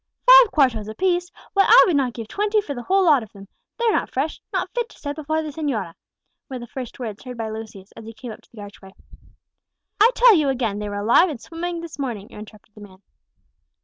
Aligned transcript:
"Five 0.25 0.51
cuartos 0.51 0.87
a 0.87 0.95
piece! 0.95 1.31
why, 1.53 1.63
I 1.67 1.83
would 1.85 1.95
not 1.95 2.13
give 2.13 2.27
twenty 2.27 2.59
for 2.59 2.73
the 2.73 2.81
whole 2.81 3.05
lot 3.05 3.21
of 3.21 3.31
them; 3.33 3.47
they're 3.77 3.91
not 3.93 4.09
fresh 4.09 4.41
not 4.51 4.71
fit 4.73 4.89
to 4.89 4.97
set 4.97 5.15
before 5.15 5.43
the 5.43 5.49
señora!" 5.51 5.93
were 6.49 6.57
the 6.57 6.65
first 6.65 6.97
words 6.97 7.21
heard 7.23 7.37
by 7.37 7.51
Lucius 7.51 7.91
as 7.91 8.05
he 8.05 8.11
came 8.11 8.31
up 8.31 8.41
to 8.41 8.49
the 8.51 8.61
archway. 8.61 8.95
"I 10.01 10.09
tell 10.15 10.33
you 10.33 10.49
again, 10.49 10.79
they 10.79 10.89
were 10.89 10.95
alive 10.95 11.29
and 11.29 11.39
swimming 11.39 11.81
this 11.81 11.99
morning," 11.99 12.31
interrupted 12.31 12.73
the 12.73 12.81
man. 12.81 13.03